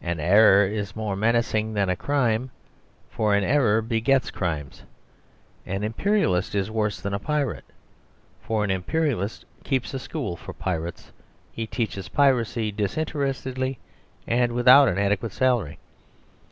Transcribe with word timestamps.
An 0.00 0.20
error 0.20 0.64
is 0.64 0.94
more 0.94 1.16
menacing 1.16 1.74
than 1.74 1.88
a 1.88 1.96
crime, 1.96 2.52
for 3.10 3.34
an 3.34 3.42
error 3.42 3.82
begets 3.82 4.30
crimes. 4.30 4.84
An 5.66 5.82
Imperialist 5.82 6.54
is 6.54 6.70
worse 6.70 7.00
than 7.00 7.12
a 7.12 7.18
pirate. 7.18 7.64
For 8.40 8.62
an 8.62 8.70
Imperialist 8.70 9.44
keeps 9.64 9.92
a 9.92 9.98
school 9.98 10.36
for 10.36 10.52
pirates; 10.52 11.10
he 11.50 11.66
teaches 11.66 12.08
piracy 12.08 12.70
disinterestedly 12.70 13.80
and 14.28 14.52
without 14.52 14.86
an 14.86 14.96
adequate 14.98 15.32
salary. 15.32 15.80